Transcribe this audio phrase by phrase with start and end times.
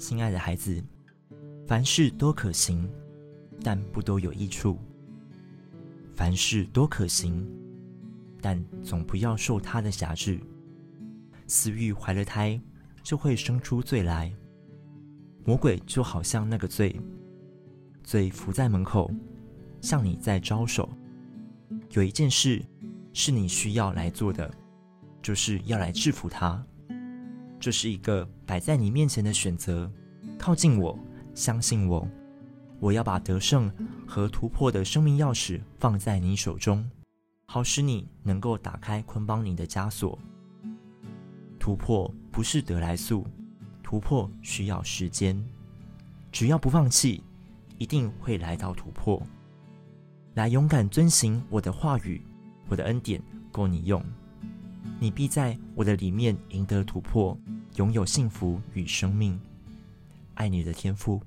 [0.00, 0.82] 亲爱的孩子，
[1.66, 2.90] 凡事都可行，
[3.62, 4.78] 但不都有益处。
[6.16, 7.46] 凡事都可行，
[8.40, 10.40] 但总不要受他的辖制。
[11.46, 12.58] 私欲怀了胎，
[13.02, 14.32] 就会生出罪来。
[15.44, 16.98] 魔鬼就好像那个罪，
[18.02, 19.10] 罪伏在门口，
[19.82, 20.88] 向你在招手。
[21.90, 22.64] 有一件事
[23.12, 24.50] 是你需要来做的，
[25.20, 26.66] 就是要来制服他。
[27.60, 29.88] 这是一个摆在你面前的选择：
[30.38, 30.98] 靠近我，
[31.34, 32.08] 相信我。
[32.78, 33.70] 我要把得胜
[34.06, 36.90] 和突破的生命钥匙放在你手中，
[37.44, 40.18] 好使你能够打开捆绑你的枷锁。
[41.58, 43.26] 突破不是得来速，
[43.82, 45.38] 突破需要时间。
[46.32, 47.22] 只要不放弃，
[47.76, 49.22] 一定会来到突破。
[50.32, 52.22] 来勇敢遵行我的话语，
[52.68, 54.02] 我的恩典够你用，
[55.02, 57.34] 你必在我的里面赢得突破，
[57.76, 59.40] 拥有幸福与生命。
[60.34, 61.18] 爱你的天赋。